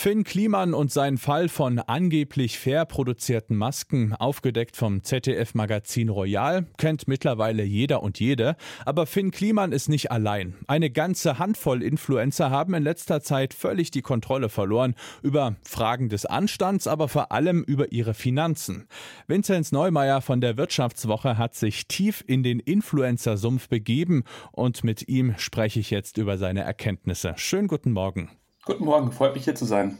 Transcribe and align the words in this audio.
Finn 0.00 0.22
Kliman 0.22 0.74
und 0.74 0.92
sein 0.92 1.18
Fall 1.18 1.48
von 1.48 1.80
angeblich 1.80 2.56
fair 2.60 2.84
produzierten 2.84 3.56
Masken, 3.56 4.14
aufgedeckt 4.14 4.76
vom 4.76 5.02
ZDF-Magazin 5.02 6.08
Royal, 6.08 6.68
kennt 6.76 7.08
mittlerweile 7.08 7.64
jeder 7.64 8.04
und 8.04 8.20
jede. 8.20 8.54
Aber 8.84 9.06
Finn 9.06 9.32
Kliman 9.32 9.72
ist 9.72 9.88
nicht 9.88 10.12
allein. 10.12 10.54
Eine 10.68 10.90
ganze 10.90 11.40
Handvoll 11.40 11.82
Influencer 11.82 12.48
haben 12.48 12.74
in 12.74 12.84
letzter 12.84 13.22
Zeit 13.22 13.54
völlig 13.54 13.90
die 13.90 14.02
Kontrolle 14.02 14.48
verloren 14.50 14.94
über 15.24 15.56
Fragen 15.64 16.08
des 16.08 16.26
Anstands, 16.26 16.86
aber 16.86 17.08
vor 17.08 17.32
allem 17.32 17.64
über 17.64 17.90
ihre 17.90 18.14
Finanzen. 18.14 18.86
Vinzenz 19.26 19.72
Neumeier 19.72 20.20
von 20.20 20.40
der 20.40 20.56
Wirtschaftswoche 20.56 21.38
hat 21.38 21.56
sich 21.56 21.88
tief 21.88 22.22
in 22.24 22.44
den 22.44 22.60
Influencer-Sumpf 22.60 23.68
begeben 23.68 24.22
und 24.52 24.84
mit 24.84 25.08
ihm 25.08 25.34
spreche 25.38 25.80
ich 25.80 25.90
jetzt 25.90 26.18
über 26.18 26.38
seine 26.38 26.62
Erkenntnisse. 26.62 27.34
Schönen 27.36 27.66
guten 27.66 27.90
Morgen. 27.90 28.30
Guten 28.68 28.84
Morgen, 28.84 29.12
freut 29.12 29.34
mich 29.34 29.44
hier 29.44 29.54
zu 29.54 29.64
sein. 29.64 29.96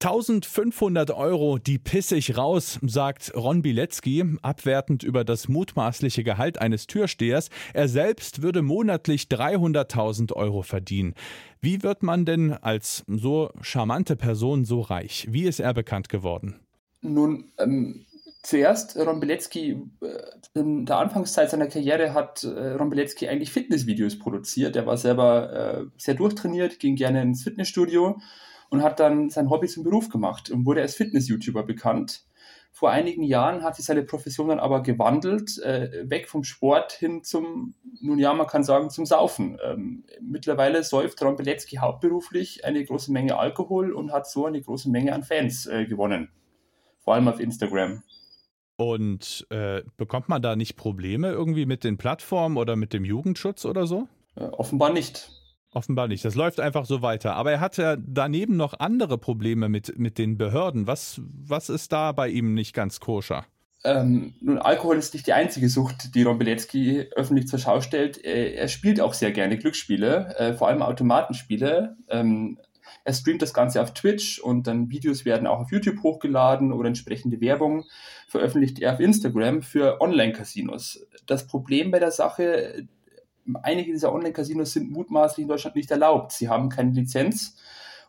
1500 0.00 1.10
Euro, 1.10 1.56
die 1.56 1.78
pisse 1.78 2.16
ich 2.16 2.36
raus, 2.36 2.78
sagt 2.82 3.32
Ron 3.34 3.62
Bilecki, 3.62 4.22
abwertend 4.42 5.02
über 5.02 5.24
das 5.24 5.48
mutmaßliche 5.48 6.22
Gehalt 6.22 6.60
eines 6.60 6.86
Türstehers. 6.86 7.48
Er 7.72 7.88
selbst 7.88 8.42
würde 8.42 8.60
monatlich 8.60 9.28
300.000 9.28 10.34
Euro 10.34 10.60
verdienen. 10.60 11.14
Wie 11.62 11.82
wird 11.82 12.02
man 12.02 12.26
denn 12.26 12.52
als 12.52 13.04
so 13.06 13.52
charmante 13.62 14.16
Person 14.16 14.66
so 14.66 14.82
reich? 14.82 15.26
Wie 15.30 15.44
ist 15.44 15.58
er 15.58 15.72
bekannt 15.72 16.10
geworden? 16.10 16.60
Nun, 17.00 17.44
ähm, 17.56 18.04
zuerst 18.42 18.96
Ron 18.96 19.20
Bilecki, 19.20 19.82
äh, 20.02 20.58
in 20.58 20.86
der 20.86 20.98
Anfangszeit 20.98 21.50
seiner 21.50 21.66
Karriere 21.66 22.14
hat 22.14 22.44
äh, 22.44 22.72
Ron 22.72 22.90
Bilecki 22.90 23.28
eigentlich 23.28 23.52
Fitnessvideos 23.52 24.18
produziert. 24.18 24.76
Er 24.76 24.86
war 24.86 24.96
selber 24.96 25.52
äh, 25.52 25.84
sehr 25.96 26.14
durchtrainiert, 26.14 26.78
ging 26.78 26.96
gerne 26.96 27.22
ins 27.22 27.42
Fitnessstudio 27.42 28.20
und 28.70 28.82
hat 28.82 29.00
dann 29.00 29.30
sein 29.30 29.50
Hobby 29.50 29.68
zum 29.68 29.84
Beruf 29.84 30.08
gemacht 30.08 30.50
und 30.50 30.64
wurde 30.64 30.82
als 30.82 30.94
Fitness-YouTuber 30.94 31.64
bekannt. 31.64 32.24
Vor 32.72 32.90
einigen 32.90 33.24
Jahren 33.24 33.64
hat 33.64 33.74
sich 33.74 33.84
seine 33.84 34.04
Profession 34.04 34.48
dann 34.48 34.60
aber 34.60 34.82
gewandelt, 34.82 35.58
äh, 35.58 36.08
weg 36.08 36.28
vom 36.28 36.44
Sport 36.44 36.92
hin 36.92 37.24
zum, 37.24 37.74
nun 38.00 38.18
ja, 38.18 38.32
man 38.32 38.46
kann 38.46 38.62
sagen, 38.62 38.90
zum 38.90 39.06
Saufen. 39.06 39.58
Ähm, 39.64 40.04
mittlerweile 40.22 40.84
säuft 40.84 41.20
Ron 41.22 41.36
Bilecki 41.36 41.76
hauptberuflich 41.76 42.64
eine 42.64 42.84
große 42.84 43.12
Menge 43.12 43.36
Alkohol 43.38 43.92
und 43.92 44.12
hat 44.12 44.28
so 44.30 44.46
eine 44.46 44.62
große 44.62 44.88
Menge 44.88 45.12
an 45.12 45.24
Fans 45.24 45.66
äh, 45.66 45.84
gewonnen. 45.84 46.30
Vor 47.00 47.14
allem 47.14 47.26
auf 47.26 47.40
Instagram. 47.40 48.04
Und 48.80 49.46
äh, 49.50 49.82
bekommt 49.98 50.30
man 50.30 50.40
da 50.40 50.56
nicht 50.56 50.74
Probleme 50.74 51.28
irgendwie 51.28 51.66
mit 51.66 51.84
den 51.84 51.98
Plattformen 51.98 52.56
oder 52.56 52.76
mit 52.76 52.94
dem 52.94 53.04
Jugendschutz 53.04 53.66
oder 53.66 53.86
so? 53.86 54.08
Äh, 54.36 54.44
offenbar 54.44 54.90
nicht. 54.90 55.30
Offenbar 55.74 56.08
nicht. 56.08 56.24
Das 56.24 56.34
läuft 56.34 56.60
einfach 56.60 56.86
so 56.86 57.02
weiter. 57.02 57.34
Aber 57.34 57.52
er 57.52 57.60
hat 57.60 57.76
ja 57.76 57.96
daneben 57.98 58.56
noch 58.56 58.72
andere 58.80 59.18
Probleme 59.18 59.68
mit, 59.68 59.98
mit 59.98 60.16
den 60.16 60.38
Behörden. 60.38 60.86
Was, 60.86 61.20
was 61.26 61.68
ist 61.68 61.92
da 61.92 62.12
bei 62.12 62.30
ihm 62.30 62.54
nicht 62.54 62.72
ganz 62.72 63.00
koscher? 63.00 63.44
Ähm, 63.84 64.32
nun, 64.40 64.56
Alkohol 64.56 64.96
ist 64.96 65.12
nicht 65.12 65.26
die 65.26 65.34
einzige 65.34 65.68
Sucht, 65.68 66.14
die 66.14 66.22
Ron 66.22 66.38
Bilecki 66.38 67.06
öffentlich 67.14 67.48
zur 67.48 67.58
Schau 67.58 67.82
stellt. 67.82 68.16
Er, 68.24 68.54
er 68.54 68.68
spielt 68.68 69.02
auch 69.02 69.12
sehr 69.12 69.30
gerne 69.30 69.58
Glücksspiele, 69.58 70.36
äh, 70.38 70.54
vor 70.54 70.68
allem 70.68 70.80
Automatenspiele. 70.80 71.98
Ähm, 72.08 72.58
er 73.04 73.12
streamt 73.12 73.42
das 73.42 73.54
Ganze 73.54 73.82
auf 73.82 73.94
Twitch 73.94 74.38
und 74.40 74.66
dann 74.66 74.90
Videos 74.90 75.24
werden 75.24 75.46
auch 75.46 75.60
auf 75.60 75.72
YouTube 75.72 76.02
hochgeladen 76.02 76.72
oder 76.72 76.88
entsprechende 76.88 77.40
Werbung 77.40 77.84
veröffentlicht 78.28 78.78
er 78.80 78.94
auf 78.94 79.00
Instagram 79.00 79.62
für 79.62 80.00
Online-Casinos. 80.00 81.06
Das 81.26 81.46
Problem 81.46 81.90
bei 81.90 81.98
der 81.98 82.10
Sache, 82.10 82.86
einige 83.62 83.92
dieser 83.92 84.12
Online-Casinos 84.12 84.72
sind 84.72 84.90
mutmaßlich 84.90 85.42
in 85.42 85.48
Deutschland 85.48 85.76
nicht 85.76 85.90
erlaubt. 85.90 86.32
Sie 86.32 86.48
haben 86.48 86.68
keine 86.68 86.92
Lizenz 86.92 87.56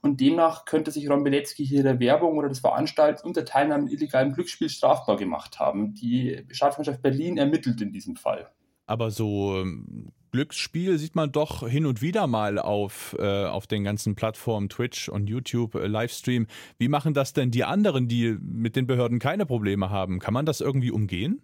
und 0.02 0.19
demnach 0.19 0.65
könnte 0.65 0.91
sich 0.91 1.09
Ron 1.09 1.23
Bilecki 1.23 1.65
hier 1.65 1.83
der 1.83 1.99
Werbung 1.99 2.37
oder 2.37 2.49
des 2.49 2.59
Veranstaltens 2.59 3.23
unter 3.23 3.45
Teilnahme 3.45 3.83
an 3.83 3.89
illegalen 3.89 4.33
Glücksspiel 4.33 4.70
strafbar 4.70 5.17
gemacht 5.17 5.59
haben. 5.59 5.93
Die 5.93 6.43
Staatsanwaltschaft 6.49 7.02
Berlin 7.02 7.37
ermittelt 7.37 7.81
in 7.81 7.91
diesem 7.91 8.15
Fall. 8.15 8.49
Aber 8.91 9.09
so 9.09 9.57
ähm, 9.57 10.11
Glücksspiel 10.33 10.97
sieht 10.97 11.15
man 11.15 11.31
doch 11.31 11.65
hin 11.65 11.85
und 11.85 12.02
wieder 12.02 12.27
mal 12.27 12.59
auf, 12.59 13.15
äh, 13.17 13.45
auf 13.45 13.65
den 13.65 13.85
ganzen 13.85 14.15
Plattformen 14.15 14.67
Twitch 14.67 15.07
und 15.07 15.29
YouTube 15.29 15.75
äh, 15.75 15.87
Livestream. 15.87 16.47
Wie 16.77 16.89
machen 16.89 17.13
das 17.13 17.31
denn 17.31 17.52
die 17.52 17.63
anderen, 17.63 18.09
die 18.09 18.37
mit 18.41 18.75
den 18.75 18.87
Behörden 18.87 19.19
keine 19.19 19.45
Probleme 19.45 19.89
haben? 19.89 20.19
Kann 20.19 20.33
man 20.33 20.45
das 20.45 20.59
irgendwie 20.59 20.91
umgehen? 20.91 21.41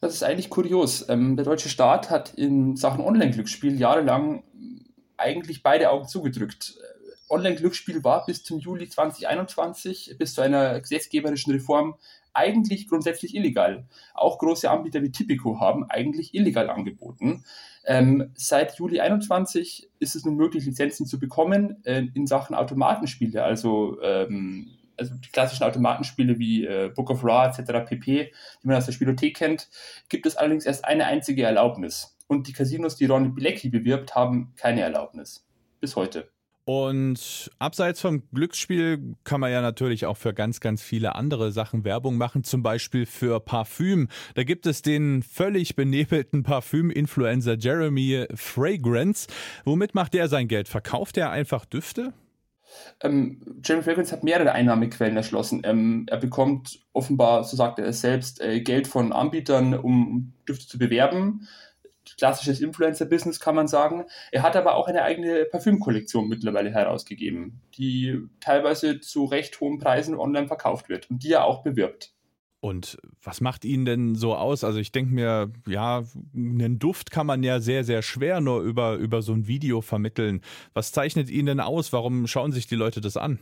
Das 0.00 0.12
ist 0.12 0.24
eigentlich 0.24 0.50
kurios. 0.50 1.08
Ähm, 1.08 1.36
der 1.36 1.44
deutsche 1.44 1.68
Staat 1.68 2.10
hat 2.10 2.34
in 2.34 2.74
Sachen 2.74 3.00
Online-Glücksspiel 3.00 3.78
jahrelang 3.78 4.42
eigentlich 5.16 5.62
beide 5.62 5.90
Augen 5.90 6.08
zugedrückt. 6.08 6.74
Online-Glücksspiel 7.28 8.04
war 8.04 8.24
bis 8.26 8.42
zum 8.42 8.58
Juli 8.58 8.88
2021, 8.88 10.16
bis 10.18 10.34
zu 10.34 10.40
einer 10.40 10.80
gesetzgeberischen 10.80 11.52
Reform, 11.52 11.96
eigentlich 12.32 12.88
grundsätzlich 12.88 13.34
illegal. 13.34 13.86
Auch 14.14 14.38
große 14.38 14.70
Anbieter 14.70 15.02
wie 15.02 15.10
Tipico 15.10 15.60
haben 15.60 15.84
eigentlich 15.90 16.34
illegal 16.34 16.70
angeboten. 16.70 17.44
Ähm, 17.84 18.30
seit 18.34 18.78
Juli 18.78 19.00
21 19.00 19.90
ist 19.98 20.14
es 20.14 20.24
nun 20.24 20.36
möglich, 20.36 20.64
Lizenzen 20.64 21.06
zu 21.06 21.18
bekommen 21.18 21.84
äh, 21.84 22.04
in 22.14 22.26
Sachen 22.26 22.54
Automatenspiele, 22.54 23.42
also 23.42 24.00
ähm, 24.02 24.78
also 24.96 25.14
die 25.14 25.30
klassischen 25.30 25.64
Automatenspiele 25.64 26.38
wie 26.38 26.64
äh, 26.64 26.90
Book 26.94 27.10
of 27.10 27.24
Raw 27.24 27.46
etc. 27.46 27.88
pp., 27.88 28.32
die 28.62 28.66
man 28.66 28.76
aus 28.76 28.86
der 28.86 28.92
Spielothek 28.92 29.36
kennt, 29.36 29.68
gibt 30.08 30.26
es 30.26 30.36
allerdings 30.36 30.66
erst 30.66 30.84
eine 30.84 31.06
einzige 31.06 31.44
Erlaubnis. 31.44 32.16
Und 32.26 32.48
die 32.48 32.52
Casinos, 32.52 32.96
die 32.96 33.06
Ron 33.06 33.34
Bilecki 33.34 33.70
bewirbt, 33.70 34.14
haben 34.14 34.52
keine 34.56 34.82
Erlaubnis. 34.82 35.46
Bis 35.80 35.96
heute. 35.96 36.28
Und 36.68 37.50
abseits 37.58 38.02
vom 38.02 38.24
Glücksspiel 38.34 39.14
kann 39.24 39.40
man 39.40 39.50
ja 39.50 39.62
natürlich 39.62 40.04
auch 40.04 40.18
für 40.18 40.34
ganz, 40.34 40.60
ganz 40.60 40.82
viele 40.82 41.14
andere 41.14 41.50
Sachen 41.50 41.82
Werbung 41.82 42.18
machen, 42.18 42.44
zum 42.44 42.62
Beispiel 42.62 43.06
für 43.06 43.40
Parfüm. 43.40 44.08
Da 44.34 44.44
gibt 44.44 44.66
es 44.66 44.82
den 44.82 45.22
völlig 45.22 45.76
benebelten 45.76 46.42
Parfüm-Influencer 46.42 47.56
Jeremy 47.58 48.26
Fragrance. 48.34 49.28
Womit 49.64 49.94
macht 49.94 50.14
er 50.14 50.28
sein 50.28 50.46
Geld? 50.46 50.68
Verkauft 50.68 51.16
er 51.16 51.30
einfach 51.30 51.64
Düfte? 51.64 52.12
Ähm, 53.00 53.40
Jeremy 53.64 53.82
Fragrance 53.82 54.12
hat 54.12 54.22
mehrere 54.22 54.52
Einnahmequellen 54.52 55.16
erschlossen. 55.16 55.62
Ähm, 55.64 56.04
er 56.10 56.18
bekommt 56.18 56.80
offenbar, 56.92 57.44
so 57.44 57.56
sagt 57.56 57.78
er 57.78 57.86
es 57.86 58.02
selbst, 58.02 58.42
äh, 58.42 58.60
Geld 58.60 58.88
von 58.88 59.14
Anbietern, 59.14 59.72
um 59.72 60.34
Düfte 60.46 60.66
zu 60.66 60.78
bewerben. 60.78 61.48
Klassisches 62.16 62.60
Influencer-Business 62.60 63.40
kann 63.40 63.54
man 63.54 63.68
sagen. 63.68 64.04
Er 64.32 64.42
hat 64.42 64.56
aber 64.56 64.74
auch 64.74 64.88
eine 64.88 65.02
eigene 65.02 65.44
Parfümkollektion 65.44 66.28
mittlerweile 66.28 66.70
herausgegeben, 66.70 67.60
die 67.76 68.18
teilweise 68.40 69.00
zu 69.00 69.24
recht 69.24 69.60
hohen 69.60 69.78
Preisen 69.78 70.14
online 70.14 70.46
verkauft 70.46 70.88
wird 70.88 71.10
und 71.10 71.22
die 71.22 71.32
er 71.32 71.44
auch 71.44 71.62
bewirbt. 71.62 72.14
Und 72.60 72.98
was 73.22 73.40
macht 73.40 73.64
ihn 73.64 73.84
denn 73.84 74.16
so 74.16 74.34
aus? 74.34 74.64
Also 74.64 74.80
ich 74.80 74.90
denke 74.90 75.14
mir, 75.14 75.52
ja, 75.66 76.02
einen 76.34 76.80
Duft 76.80 77.12
kann 77.12 77.26
man 77.26 77.44
ja 77.44 77.60
sehr, 77.60 77.84
sehr 77.84 78.02
schwer 78.02 78.40
nur 78.40 78.62
über, 78.62 78.94
über 78.96 79.22
so 79.22 79.32
ein 79.32 79.46
Video 79.46 79.80
vermitteln. 79.80 80.40
Was 80.74 80.90
zeichnet 80.90 81.30
ihn 81.30 81.46
denn 81.46 81.60
aus? 81.60 81.92
Warum 81.92 82.26
schauen 82.26 82.50
sich 82.50 82.66
die 82.66 82.74
Leute 82.74 83.00
das 83.00 83.16
an? 83.16 83.38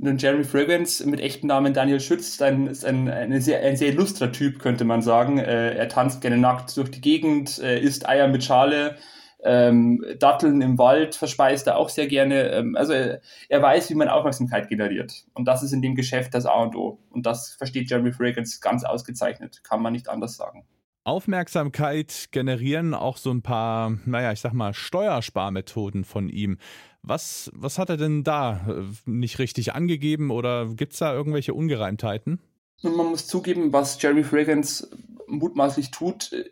Nun, 0.00 0.16
Jeremy 0.16 0.44
Fragrance 0.44 1.04
mit 1.04 1.20
echtem 1.20 1.48
Namen 1.48 1.74
Daniel 1.74 2.00
Schütz 2.00 2.28
ist 2.28 2.42
ein, 2.42 2.68
ist 2.68 2.84
ein, 2.84 3.08
ein, 3.08 3.40
sehr, 3.40 3.60
ein 3.62 3.76
sehr 3.76 3.88
illustrer 3.88 4.30
Typ, 4.30 4.60
könnte 4.60 4.84
man 4.84 5.02
sagen. 5.02 5.38
Äh, 5.38 5.74
er 5.74 5.88
tanzt 5.88 6.20
gerne 6.20 6.38
nackt 6.38 6.76
durch 6.76 6.90
die 6.90 7.00
Gegend, 7.00 7.58
äh, 7.58 7.80
isst 7.80 8.08
Eier 8.08 8.28
mit 8.28 8.44
Schale, 8.44 8.96
ähm, 9.42 10.04
Datteln 10.18 10.60
im 10.62 10.78
Wald 10.78 11.14
verspeist 11.14 11.66
er 11.68 11.76
auch 11.76 11.88
sehr 11.88 12.08
gerne. 12.08 12.50
Ähm, 12.50 12.76
also 12.76 12.92
er, 12.92 13.20
er, 13.48 13.62
weiß, 13.62 13.90
wie 13.90 13.94
man 13.94 14.08
Aufmerksamkeit 14.08 14.68
generiert. 14.68 15.26
Und 15.34 15.46
das 15.46 15.62
ist 15.62 15.72
in 15.72 15.82
dem 15.82 15.94
Geschäft 15.94 16.34
das 16.34 16.46
A 16.46 16.62
und 16.62 16.74
O. 16.74 16.98
Und 17.10 17.26
das 17.26 17.54
versteht 17.54 17.90
Jeremy 17.90 18.12
Fragrance 18.12 18.58
ganz 18.60 18.84
ausgezeichnet. 18.84 19.62
Kann 19.62 19.80
man 19.82 19.92
nicht 19.92 20.08
anders 20.08 20.36
sagen. 20.36 20.64
Aufmerksamkeit 21.04 22.26
generieren 22.32 22.92
auch 22.92 23.16
so 23.16 23.30
ein 23.30 23.42
paar, 23.42 23.96
naja, 24.04 24.32
ich 24.32 24.40
sag 24.40 24.52
mal, 24.52 24.74
Steuersparmethoden 24.74 26.04
von 26.04 26.28
ihm. 26.28 26.58
Was, 27.08 27.50
was 27.54 27.78
hat 27.78 27.88
er 27.88 27.96
denn 27.96 28.22
da 28.22 28.66
äh, 28.68 28.82
nicht 29.06 29.38
richtig 29.38 29.74
angegeben 29.74 30.30
oder 30.30 30.66
gibt 30.74 30.92
es 30.92 30.98
da 30.98 31.14
irgendwelche 31.14 31.54
Ungereimtheiten? 31.54 32.38
man 32.82 33.06
muss 33.06 33.26
zugeben, 33.26 33.72
was 33.72 34.00
Jeremy 34.00 34.22
Fragrance 34.22 34.88
mutmaßlich 35.26 35.90
tut, 35.90 36.32
äh, 36.32 36.50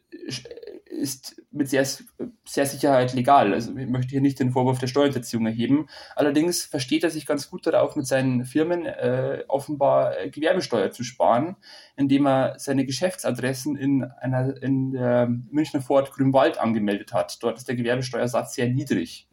ist 0.87 1.43
mit 1.51 1.69
sehr, 1.69 1.85
sehr 2.47 2.65
Sicherheit 2.65 3.13
legal. 3.13 3.53
Also 3.53 3.77
ich 3.77 3.87
möchte 3.87 4.13
hier 4.13 4.23
nicht 4.23 4.41
den 4.41 4.51
Vorwurf 4.51 4.79
der 4.79 4.87
Steuerhinterziehung 4.87 5.45
erheben. 5.45 5.89
Allerdings 6.15 6.65
versteht 6.65 7.05
er 7.05 7.11
sich 7.11 7.27
ganz 7.27 7.51
gut 7.51 7.67
darauf, 7.67 7.95
mit 7.97 8.07
seinen 8.07 8.47
Firmen 8.47 8.87
äh, 8.87 9.45
offenbar 9.49 10.19
äh, 10.19 10.31
Gewerbesteuer 10.31 10.91
zu 10.91 11.05
sparen, 11.05 11.57
indem 11.97 12.27
er 12.27 12.59
seine 12.59 12.87
Geschäftsadressen 12.87 13.77
in 13.77 14.05
einer 14.05 14.61
in 14.63 14.93
der 14.93 15.29
Münchner 15.51 15.83
Vorort 15.83 16.13
Grünwald 16.13 16.59
angemeldet 16.59 17.13
hat. 17.13 17.43
Dort 17.43 17.59
ist 17.59 17.69
der 17.69 17.77
Gewerbesteuersatz 17.77 18.55
sehr 18.55 18.69
niedrig. 18.69 19.26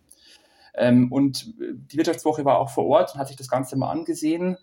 Ähm, 0.76 1.12
und 1.12 1.54
die 1.58 1.98
Wirtschaftswoche 1.98 2.46
war 2.46 2.60
auch 2.60 2.70
vor 2.70 2.86
Ort 2.86 3.14
und 3.14 3.20
hat 3.20 3.28
sich 3.28 3.38
das 3.38 3.48
Ganze 3.48 3.78
mal 3.78 3.92
angesehen, 3.92 4.58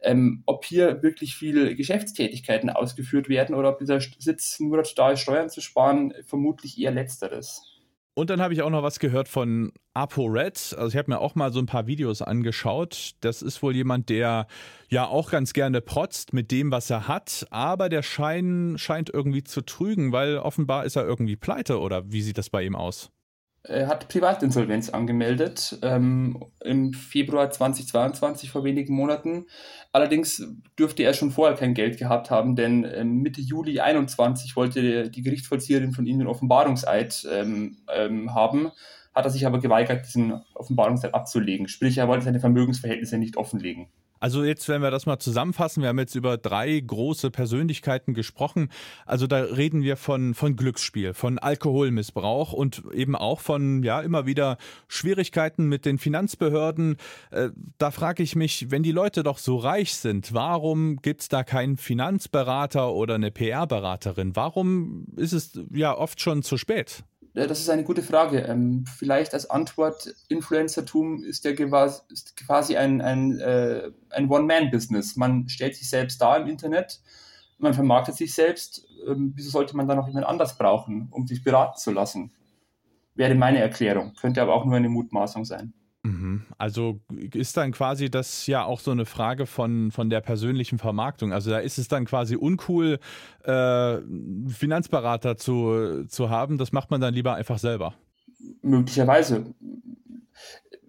ähm, 0.00 0.42
ob 0.46 0.64
hier 0.64 1.02
wirklich 1.02 1.34
viele 1.36 1.74
Geschäftstätigkeiten 1.74 2.70
ausgeführt 2.70 3.28
werden 3.28 3.54
oder 3.54 3.70
ob 3.70 3.78
dieser 3.78 4.00
Sitz 4.00 4.60
nur 4.60 4.76
dazu 4.76 4.94
da 4.94 5.12
ist, 5.12 5.20
Steuern 5.20 5.48
zu 5.48 5.60
sparen, 5.60 6.12
vermutlich 6.24 6.78
eher 6.78 6.90
letzteres. 6.90 7.74
Und 8.16 8.30
dann 8.30 8.40
habe 8.40 8.54
ich 8.54 8.62
auch 8.62 8.70
noch 8.70 8.84
was 8.84 9.00
gehört 9.00 9.26
von 9.26 9.72
ApoRed. 9.92 10.76
Also 10.78 10.88
ich 10.88 10.96
habe 10.96 11.10
mir 11.10 11.18
auch 11.18 11.34
mal 11.34 11.52
so 11.52 11.58
ein 11.58 11.66
paar 11.66 11.88
Videos 11.88 12.22
angeschaut. 12.22 13.14
Das 13.20 13.42
ist 13.42 13.60
wohl 13.60 13.74
jemand, 13.74 14.08
der 14.08 14.46
ja 14.88 15.06
auch 15.06 15.32
ganz 15.32 15.52
gerne 15.52 15.80
protzt 15.80 16.32
mit 16.32 16.52
dem, 16.52 16.70
was 16.70 16.90
er 16.90 17.08
hat, 17.08 17.44
aber 17.50 17.88
der 17.88 18.02
Schein 18.02 18.74
scheint 18.78 19.10
irgendwie 19.10 19.42
zu 19.42 19.62
trügen, 19.62 20.12
weil 20.12 20.38
offenbar 20.38 20.84
ist 20.84 20.94
er 20.94 21.04
irgendwie 21.04 21.34
pleite 21.34 21.80
oder 21.80 22.12
wie 22.12 22.22
sieht 22.22 22.38
das 22.38 22.50
bei 22.50 22.62
ihm 22.62 22.76
aus? 22.76 23.10
Er 23.66 23.88
hat 23.88 24.08
Privatinsolvenz 24.08 24.90
angemeldet 24.90 25.78
ähm, 25.80 26.44
im 26.62 26.92
Februar 26.92 27.50
2022 27.50 28.50
vor 28.50 28.62
wenigen 28.62 28.94
Monaten. 28.94 29.46
Allerdings 29.90 30.46
dürfte 30.78 31.02
er 31.02 31.14
schon 31.14 31.30
vorher 31.30 31.56
kein 31.56 31.72
Geld 31.72 31.96
gehabt 31.96 32.30
haben, 32.30 32.56
denn 32.56 32.84
ähm, 32.84 33.22
Mitte 33.22 33.40
Juli 33.40 33.76
2021 33.76 34.54
wollte 34.56 35.08
die 35.08 35.22
Gerichtsvollzieherin 35.22 35.92
von 35.92 36.04
ihm 36.04 36.18
den 36.18 36.28
Offenbarungseid 36.28 37.26
ähm, 37.32 37.78
ähm, 37.90 38.34
haben, 38.34 38.70
hat 39.14 39.24
er 39.24 39.30
sich 39.30 39.46
aber 39.46 39.60
geweigert, 39.60 40.04
diesen 40.04 40.42
Offenbarungseid 40.52 41.14
abzulegen. 41.14 41.66
Sprich, 41.66 41.96
er 41.96 42.06
wollte 42.06 42.26
seine 42.26 42.40
Vermögensverhältnisse 42.40 43.16
nicht 43.16 43.38
offenlegen. 43.38 43.88
Also 44.24 44.42
jetzt, 44.42 44.70
wenn 44.70 44.80
wir 44.80 44.90
das 44.90 45.04
mal 45.04 45.18
zusammenfassen, 45.18 45.82
wir 45.82 45.90
haben 45.90 45.98
jetzt 45.98 46.14
über 46.14 46.38
drei 46.38 46.80
große 46.80 47.30
Persönlichkeiten 47.30 48.14
gesprochen. 48.14 48.70
Also 49.04 49.26
da 49.26 49.42
reden 49.42 49.82
wir 49.82 49.98
von, 49.98 50.32
von 50.32 50.56
Glücksspiel, 50.56 51.12
von 51.12 51.38
Alkoholmissbrauch 51.38 52.54
und 52.54 52.84
eben 52.94 53.16
auch 53.16 53.40
von, 53.40 53.82
ja, 53.82 54.00
immer 54.00 54.24
wieder 54.24 54.56
Schwierigkeiten 54.88 55.66
mit 55.66 55.84
den 55.84 55.98
Finanzbehörden. 55.98 56.96
Äh, 57.32 57.50
da 57.76 57.90
frage 57.90 58.22
ich 58.22 58.34
mich, 58.34 58.70
wenn 58.70 58.82
die 58.82 58.92
Leute 58.92 59.24
doch 59.24 59.36
so 59.36 59.58
reich 59.58 59.94
sind, 59.94 60.32
warum 60.32 61.02
gibt 61.02 61.20
es 61.20 61.28
da 61.28 61.44
keinen 61.44 61.76
Finanzberater 61.76 62.94
oder 62.94 63.16
eine 63.16 63.30
PR-Beraterin? 63.30 64.34
Warum 64.36 65.04
ist 65.16 65.34
es 65.34 65.60
ja 65.70 65.94
oft 65.94 66.18
schon 66.22 66.42
zu 66.42 66.56
spät? 66.56 67.04
Das 67.34 67.58
ist 67.58 67.68
eine 67.68 67.82
gute 67.82 68.02
Frage. 68.02 68.42
Ähm, 68.42 68.84
vielleicht 68.86 69.34
als 69.34 69.50
Antwort, 69.50 70.14
Influencertum 70.28 71.24
ist 71.24 71.44
ja 71.44 71.52
quasi 71.52 72.76
ein, 72.76 73.00
ein, 73.00 73.40
äh, 73.40 73.90
ein 74.10 74.30
One-Man-Business. 74.30 75.16
Man 75.16 75.48
stellt 75.48 75.74
sich 75.74 75.90
selbst 75.90 76.20
dar 76.20 76.40
im 76.40 76.46
Internet, 76.46 77.00
man 77.58 77.74
vermarktet 77.74 78.14
sich 78.14 78.34
selbst. 78.34 78.86
Ähm, 79.08 79.32
wieso 79.34 79.50
sollte 79.50 79.76
man 79.76 79.88
dann 79.88 79.96
noch 79.96 80.06
jemand 80.06 80.26
anders 80.26 80.56
brauchen, 80.56 81.08
um 81.10 81.26
sich 81.26 81.42
beraten 81.42 81.76
zu 81.76 81.90
lassen? 81.90 82.32
Wäre 83.16 83.34
meine 83.34 83.58
Erklärung. 83.58 84.14
Könnte 84.14 84.40
aber 84.40 84.54
auch 84.54 84.64
nur 84.64 84.76
eine 84.76 84.88
Mutmaßung 84.88 85.44
sein. 85.44 85.72
Mhm. 86.04 86.42
Also 86.58 87.00
ist 87.32 87.56
dann 87.56 87.72
quasi 87.72 88.10
das 88.10 88.46
ja 88.46 88.62
auch 88.64 88.80
so 88.80 88.90
eine 88.90 89.06
Frage 89.06 89.46
von, 89.46 89.90
von 89.90 90.10
der 90.10 90.20
persönlichen 90.20 90.78
Vermarktung. 90.78 91.32
Also 91.32 91.50
da 91.50 91.58
ist 91.58 91.78
es 91.78 91.88
dann 91.88 92.04
quasi 92.04 92.36
uncool, 92.36 92.98
äh, 93.42 93.98
Finanzberater 94.48 95.38
zu, 95.38 96.04
zu 96.06 96.28
haben. 96.28 96.58
Das 96.58 96.72
macht 96.72 96.90
man 96.90 97.00
dann 97.00 97.14
lieber 97.14 97.34
einfach 97.34 97.58
selber. 97.58 97.94
Möglicherweise 98.60 99.46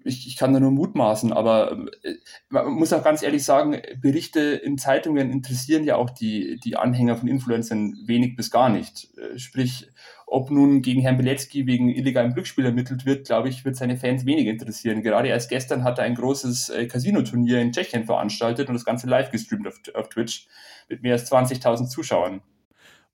ich, 0.06 0.28
ich 0.28 0.38
kann 0.38 0.54
da 0.54 0.60
nur 0.60 0.72
mutmaßen, 0.72 1.34
aber 1.34 1.88
äh, 2.04 2.16
man 2.50 2.72
muss 2.74 2.94
auch 2.94 3.04
ganz 3.04 3.24
ehrlich 3.24 3.44
sagen, 3.44 3.82
Berichte 4.00 4.40
in 4.40 4.78
Zeitungen 4.78 5.32
interessieren 5.32 5.84
ja 5.84 5.96
auch 5.96 6.12
die, 6.12 6.60
die 6.64 6.78
Anhänger 6.78 7.18
von 7.18 7.28
Influencern 7.28 7.96
wenig 8.06 8.36
bis 8.36 8.52
gar 8.52 8.70
nicht. 8.70 9.10
Äh, 9.18 9.40
sprich, 9.40 9.90
ob 10.28 10.52
nun 10.52 10.84
gegen 10.84 11.02
Herrn 11.02 11.18
Belecki 11.18 11.66
wegen 11.66 11.90
illegalen 11.90 12.34
Glücksspiel 12.34 12.66
ermittelt 12.66 13.06
wird, 13.06 13.26
glaube 13.26 13.50
ich, 13.50 13.66
wird 13.66 13.76
seine 13.76 13.98
Fans 13.98 14.26
wenig 14.26 14.46
interessieren. 14.46 15.02
Gerade 15.02 15.30
erst 15.30 15.50
gestern 15.50 15.84
hat 15.84 15.98
er 15.98 16.06
ein 16.06 16.16
großes 16.16 16.70
äh, 16.70 16.86
Casino-Turnier 16.86 17.60
in 17.60 17.72
Tschechien 17.72 18.06
veranstaltet 18.06 18.68
und 18.68 18.76
das 18.76 18.86
Ganze 18.86 19.08
live 19.08 19.32
gestreamt 19.32 19.68
auf, 19.68 19.80
auf 19.96 20.10
Twitch 20.10 20.48
mit 20.88 21.02
mehr 21.02 21.14
als 21.14 21.32
20.000 21.32 21.88
Zuschauern. 21.88 22.42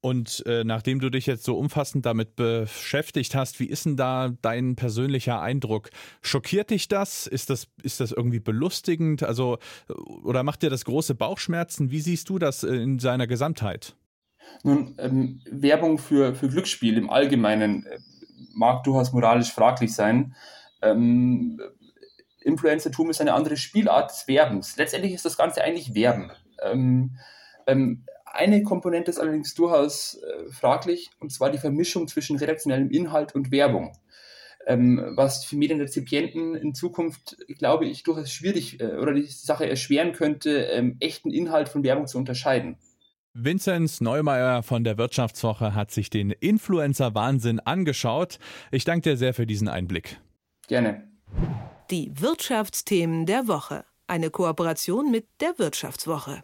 Und 0.02 0.44
äh, 0.48 0.64
nachdem 0.64 1.00
du 1.00 1.12
dich 1.12 1.28
jetzt 1.28 1.44
so 1.44 1.56
umfassend 1.56 2.08
damit 2.08 2.36
beschäftigt 2.36 3.36
hast, 3.36 3.60
wie 3.60 3.68
ist 3.68 3.86
denn 3.86 3.98
da 3.98 4.32
dein 4.42 4.76
persönlicher 4.76 5.40
Eindruck? 5.40 5.92
Schockiert 6.24 6.72
dich 6.72 6.88
das? 6.88 7.28
Ist 7.28 7.52
das, 7.52 7.68
ist 7.84 8.00
das 8.00 8.12
irgendwie 8.12 8.40
belustigend? 8.40 9.22
Also, 9.22 9.60
oder 10.24 10.42
macht 10.42 10.64
dir 10.64 10.72
das 10.72 10.86
große 10.86 11.14
Bauchschmerzen? 11.14 11.92
Wie 11.92 12.02
siehst 12.02 12.30
du 12.30 12.40
das 12.40 12.64
äh, 12.64 12.74
in 12.76 12.98
seiner 12.98 13.28
Gesamtheit? 13.28 13.96
Nun, 14.64 14.96
ähm, 14.98 15.42
Werbung 15.50 16.00
für, 16.00 16.34
für 16.34 16.50
Glücksspiel 16.50 16.98
im 16.98 17.12
Allgemeinen 17.12 17.86
äh, 17.86 18.00
mag 18.56 18.84
durchaus 18.84 19.14
moralisch 19.14 19.52
fraglich 19.52 19.94
sein. 19.94 20.36
Ähm, 20.82 21.62
Influencertum 22.42 23.12
ist 23.12 23.22
eine 23.22 23.36
andere 23.36 23.56
Spielart 23.56 24.10
des 24.10 24.28
Werbens. 24.28 24.78
Letztendlich 24.78 25.14
ist 25.14 25.26
das 25.26 25.38
Ganze 25.38 25.64
eigentlich 25.64 25.94
Werben. 25.94 26.32
Ähm, 26.64 27.18
ähm 27.68 28.04
eine 28.34 28.64
Komponente 28.64 29.12
ist 29.12 29.20
allerdings 29.20 29.54
durchaus 29.54 30.16
äh, 30.16 30.52
fraglich, 30.52 31.12
und 31.20 31.32
zwar 31.32 31.52
die 31.52 31.58
Vermischung 31.58 32.08
zwischen 32.08 32.38
redaktionellem 32.38 32.90
Inhalt 32.90 33.36
und 33.36 33.52
Werbung. 33.52 33.98
Ähm, 34.68 35.14
was 35.16 35.44
für 35.44 35.56
Medienrezipienten 35.58 36.56
in 36.56 36.74
Zukunft, 36.74 37.38
glaube 37.58 37.86
ich, 37.86 38.04
durchaus 38.04 38.32
schwierig 38.32 38.80
äh, 38.80 38.96
oder 38.98 39.14
die 39.14 39.26
Sache 39.26 39.68
erschweren 39.68 40.14
könnte, 40.14 40.66
ähm, 40.66 40.98
echten 41.00 41.32
Inhalt 41.32 41.68
von 41.68 41.84
Werbung 41.84 42.08
zu 42.08 42.18
unterscheiden. 42.18 42.78
Vinzenz 43.34 44.02
Neumeier 44.02 44.62
von 44.62 44.84
der 44.84 44.98
Wirtschaftswoche 44.98 45.74
hat 45.74 45.90
sich 45.92 46.10
den 46.10 46.32
Influencer-Wahnsinn 46.32 47.60
angeschaut. 47.62 48.40
Ich 48.72 48.84
danke 48.84 49.12
dir 49.12 49.18
sehr 49.18 49.34
für 49.34 49.48
diesen 49.48 49.68
Einblick. 49.68 50.20
Gerne. 50.68 51.08
Die 51.90 52.12
Wirtschaftsthemen 52.14 53.26
der 53.26 53.48
Woche. 53.48 53.86
Eine 54.06 54.30
Kooperation 54.30 55.12
mit 55.12 55.28
der 55.40 55.58
Wirtschaftswoche. 55.58 56.44